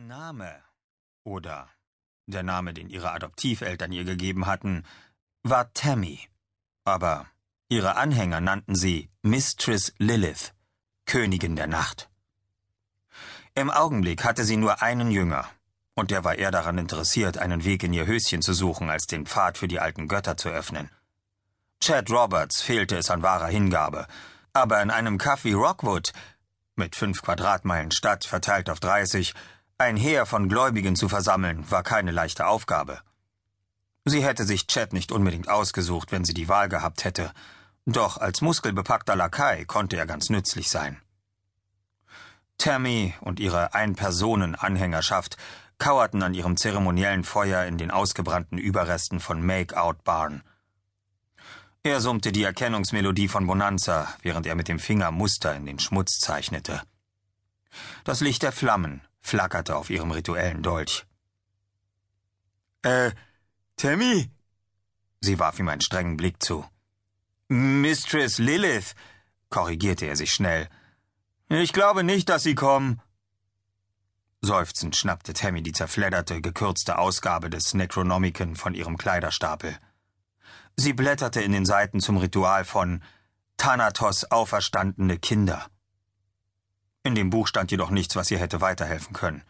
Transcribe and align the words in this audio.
Ihr 0.00 0.06
Name 0.06 0.62
oder 1.24 1.68
der 2.26 2.42
Name, 2.42 2.72
den 2.72 2.88
ihre 2.88 3.12
Adoptiveltern 3.12 3.92
ihr 3.92 4.04
gegeben 4.04 4.46
hatten, 4.46 4.86
war 5.42 5.74
Tammy. 5.74 6.20
Aber 6.84 7.26
ihre 7.68 7.96
Anhänger 7.96 8.40
nannten 8.40 8.76
sie 8.76 9.10
Mistress 9.20 9.92
Lilith, 9.98 10.54
Königin 11.04 11.54
der 11.54 11.66
Nacht. 11.66 12.08
Im 13.54 13.70
Augenblick 13.70 14.24
hatte 14.24 14.44
sie 14.44 14.56
nur 14.56 14.80
einen 14.80 15.10
Jünger, 15.10 15.46
und 15.94 16.10
der 16.10 16.24
war 16.24 16.36
eher 16.36 16.50
daran 16.50 16.78
interessiert, 16.78 17.36
einen 17.36 17.64
Weg 17.64 17.82
in 17.82 17.92
ihr 17.92 18.06
Höschen 18.06 18.40
zu 18.40 18.54
suchen, 18.54 18.88
als 18.88 19.06
den 19.06 19.26
Pfad 19.26 19.58
für 19.58 19.68
die 19.68 19.80
alten 19.80 20.08
Götter 20.08 20.38
zu 20.38 20.48
öffnen. 20.48 20.88
Chad 21.80 22.10
Roberts 22.10 22.62
fehlte 22.62 22.96
es 22.96 23.10
an 23.10 23.22
wahrer 23.22 23.48
Hingabe, 23.48 24.06
aber 24.54 24.80
in 24.80 24.90
einem 24.90 25.18
Café 25.18 25.54
Rockwood, 25.54 26.12
mit 26.74 26.96
fünf 26.96 27.20
Quadratmeilen 27.20 27.90
Stadt 27.90 28.24
verteilt 28.24 28.70
auf 28.70 28.80
dreißig, 28.80 29.34
ein 29.80 29.96
Heer 29.96 30.26
von 30.26 30.48
Gläubigen 30.48 30.94
zu 30.94 31.08
versammeln, 31.08 31.68
war 31.70 31.82
keine 31.82 32.10
leichte 32.10 32.46
Aufgabe. 32.46 33.00
Sie 34.04 34.22
hätte 34.22 34.44
sich 34.44 34.66
Chad 34.66 34.92
nicht 34.92 35.10
unbedingt 35.10 35.48
ausgesucht, 35.48 36.12
wenn 36.12 36.24
sie 36.24 36.34
die 36.34 36.48
Wahl 36.48 36.68
gehabt 36.68 37.04
hätte, 37.04 37.32
doch 37.86 38.18
als 38.18 38.42
muskelbepackter 38.42 39.16
Lakai 39.16 39.64
konnte 39.64 39.96
er 39.96 40.06
ganz 40.06 40.28
nützlich 40.28 40.68
sein. 40.68 41.00
Tammy 42.58 43.14
und 43.20 43.40
ihre 43.40 43.72
Ein-Personen-Anhängerschaft 43.72 45.38
kauerten 45.78 46.22
an 46.22 46.34
ihrem 46.34 46.58
zeremoniellen 46.58 47.24
Feuer 47.24 47.64
in 47.64 47.78
den 47.78 47.90
ausgebrannten 47.90 48.58
Überresten 48.58 49.18
von 49.18 49.44
Make-Out 49.44 50.04
Barn. 50.04 50.42
Er 51.82 52.02
summte 52.02 52.32
die 52.32 52.42
Erkennungsmelodie 52.42 53.28
von 53.28 53.46
Bonanza, 53.46 54.08
während 54.20 54.46
er 54.46 54.56
mit 54.56 54.68
dem 54.68 54.78
Finger 54.78 55.10
Muster 55.10 55.56
in 55.56 55.64
den 55.64 55.78
Schmutz 55.78 56.18
zeichnete. 56.18 56.82
Das 58.04 58.20
Licht 58.20 58.42
der 58.42 58.52
Flammen 58.52 59.00
flackerte 59.20 59.76
auf 59.76 59.90
ihrem 59.90 60.10
rituellen 60.10 60.62
Dolch. 60.62 61.06
Äh, 62.82 63.12
Tammy? 63.76 64.30
Sie 65.20 65.38
warf 65.38 65.58
ihm 65.58 65.68
einen 65.68 65.80
strengen 65.80 66.16
Blick 66.16 66.42
zu. 66.42 66.64
Mistress 67.48 68.38
Lilith, 68.38 68.94
korrigierte 69.50 70.06
er 70.06 70.16
sich 70.16 70.32
schnell. 70.32 70.68
Ich 71.48 71.72
glaube 71.72 72.04
nicht, 72.04 72.28
dass 72.28 72.44
Sie 72.44 72.54
kommen. 72.54 73.02
Seufzend 74.40 74.96
schnappte 74.96 75.34
Tammy 75.34 75.62
die 75.62 75.72
zerfledderte, 75.72 76.40
gekürzte 76.40 76.96
Ausgabe 76.98 77.50
des 77.50 77.74
Necronomicon 77.74 78.56
von 78.56 78.74
ihrem 78.74 78.96
Kleiderstapel. 78.96 79.76
Sie 80.76 80.94
blätterte 80.94 81.42
in 81.42 81.52
den 81.52 81.66
Seiten 81.66 82.00
zum 82.00 82.16
Ritual 82.16 82.64
von 82.64 83.02
Thanatos 83.58 84.24
auferstandene 84.30 85.18
Kinder. 85.18 85.66
In 87.02 87.14
dem 87.14 87.30
Buch 87.30 87.46
stand 87.46 87.70
jedoch 87.70 87.90
nichts, 87.90 88.16
was 88.16 88.30
ihr 88.30 88.38
hätte 88.38 88.60
weiterhelfen 88.60 89.12
können. 89.12 89.42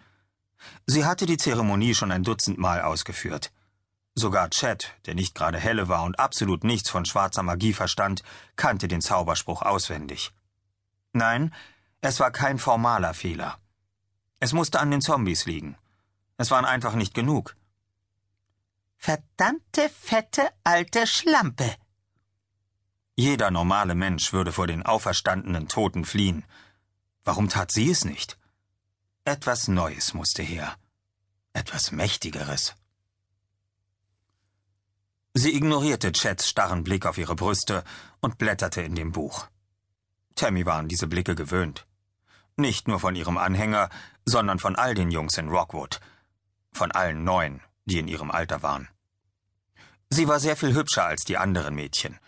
Sie 0.87 1.05
hatte 1.05 1.27
die 1.27 1.37
Zeremonie 1.37 1.95
schon 1.95 2.13
ein 2.13 2.23
Dutzend 2.23 2.59
Mal 2.59 2.83
ausgeführt. 2.83 3.53
Sogar 4.15 4.51
Chet, 4.51 4.95
der 5.07 5.15
nicht 5.15 5.35
gerade 5.35 5.59
helle 5.59 5.89
war 5.89 6.03
und 6.05 6.19
absolut 6.19 6.65
nichts 6.65 6.91
von 6.91 7.05
schwarzer 7.05 7.43
Magie 7.43 7.73
verstand, 7.73 8.23
kannte 8.57 8.89
den 8.89 9.01
Zauberspruch 9.01 9.63
auswendig. 9.63 10.33
Nein, 11.13 11.55
es 12.01 12.21
war 12.21 12.31
kein 12.31 12.59
formaler 12.59 13.15
Fehler. 13.15 13.59
Es 14.39 14.53
musste 14.53 14.81
an 14.81 14.91
den 14.91 15.01
Zombies 15.01 15.47
liegen. 15.47 15.77
Es 16.37 16.51
waren 16.51 16.65
einfach 16.65 16.95
nicht 16.95 17.15
genug. 17.15 17.57
Verdammte 18.97 19.89
fette 19.89 20.51
alte 20.65 21.07
Schlampe. 21.07 21.75
Jeder 23.17 23.51
normale 23.51 23.95
Mensch 23.95 24.33
würde 24.33 24.53
vor 24.53 24.67
den 24.67 24.83
auferstandenen 24.83 25.69
Toten 25.69 26.05
fliehen, 26.05 26.45
Warum 27.31 27.49
tat 27.49 27.71
sie 27.71 27.89
es 27.89 28.05
nicht? 28.05 28.37
Etwas 29.25 29.69
Neues 29.69 30.15
musste 30.15 30.43
her. 30.43 30.77
Etwas 31.53 31.93
Mächtigeres. 31.93 32.75
Sie 35.33 35.55
ignorierte 35.55 36.11
Chats 36.11 36.49
starren 36.49 36.83
Blick 36.83 37.07
auf 37.07 37.19
ihre 37.19 37.37
Brüste 37.37 37.85
und 38.21 38.37
blätterte 38.37 38.83
in 38.83 38.97
dem 38.97 39.13
Buch. 39.13 39.47
Tammy 40.35 40.67
waren 40.67 40.89
diese 40.89 41.07
Blicke 41.07 41.37
gewöhnt. 41.37 41.87
Nicht 42.57 42.89
nur 42.89 42.99
von 42.99 43.15
ihrem 43.15 43.39
Anhänger, 43.39 43.91
sondern 44.25 44.59
von 44.59 44.75
all 44.75 44.95
den 44.97 45.13
Jungs 45.13 45.39
in 45.39 45.51
Rockwood. 45.51 46.01
Von 46.73 46.91
allen 46.91 47.23
neun, 47.23 47.61
die 47.85 48.01
in 48.01 48.09
ihrem 48.09 48.33
Alter 48.33 48.65
waren. 48.65 48.89
Sie 50.09 50.27
war 50.27 50.41
sehr 50.41 50.57
viel 50.57 50.75
hübscher 50.75 51.05
als 51.05 51.23
die 51.23 51.39
anderen 51.39 51.77
Mädchen. 51.77 52.19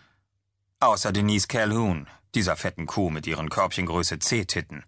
Außer 0.79 1.11
Denise 1.11 1.49
Calhoun, 1.49 2.07
dieser 2.35 2.55
fetten 2.55 2.85
Kuh 2.85 3.09
mit 3.09 3.27
ihren 3.27 3.49
Körbchengröße 3.49 4.19
C-Titten. 4.19 4.83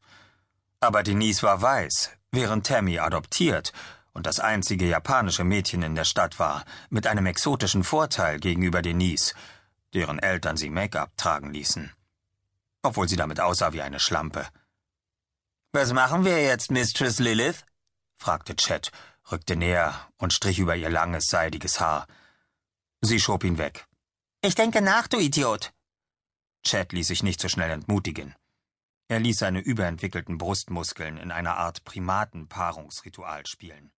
Aber 0.80 1.04
Denise 1.04 1.44
war 1.44 1.62
weiß, 1.62 2.12
während 2.32 2.66
Tammy 2.68 3.00
adoptiert 3.00 3.74
und 4.14 4.26
das 4.26 4.40
einzige 4.40 4.86
japanische 4.86 5.44
Mädchen 5.44 5.84
in 5.84 5.96
der 5.96 6.06
Stadt 6.06 6.40
war, 6.40 6.64
mit 6.90 7.06
einem 7.06 7.26
exotischen 7.26 7.84
Vorteil 7.84 8.40
gegenüber 8.40 8.82
Denise, 8.82 9.34
deren 9.94 10.20
Eltern 10.20 10.58
sie 10.58 10.70
Make-up 10.70 11.16
tragen 11.18 11.52
ließen. 11.52 11.92
Obwohl 12.82 13.10
sie 13.10 13.18
damit 13.18 13.40
aussah 13.40 13.74
wie 13.74 13.82
eine 13.82 14.00
Schlampe. 14.00 14.48
Was 15.74 15.92
machen 15.92 16.24
wir 16.24 16.42
jetzt, 16.42 16.72
Mistress 16.72 17.20
Lilith? 17.20 17.66
fragte 18.18 18.56
Chet, 18.56 18.92
rückte 19.32 19.56
näher 19.56 19.94
und 20.18 20.34
strich 20.34 20.60
über 20.60 20.76
ihr 20.76 20.90
langes, 20.90 21.26
seidiges 21.28 21.80
Haar. 21.80 22.08
Sie 23.02 23.20
schob 23.20 23.44
ihn 23.44 23.58
weg. 23.58 23.86
Ich 24.42 24.56
denke 24.56 24.82
nach, 24.82 25.08
du 25.08 25.20
Idiot. 25.20 25.74
Chad 26.66 26.94
ließ 26.94 27.08
sich 27.08 27.22
nicht 27.22 27.40
so 27.40 27.48
schnell 27.48 27.70
entmutigen. 27.70 28.34
Er 29.08 29.20
ließ 29.20 29.38
seine 29.38 29.60
überentwickelten 29.60 30.40
Brustmuskeln 30.40 31.18
in 31.18 31.32
einer 31.32 31.58
Art 31.58 31.84
Primatenpaarungsritual 31.84 33.46
spielen. 33.46 33.92